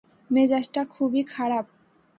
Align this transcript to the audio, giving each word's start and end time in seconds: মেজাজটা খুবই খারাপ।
মেজাজটা 0.29 0.81
খুবই 0.85 1.21
খারাপ। 1.27 1.65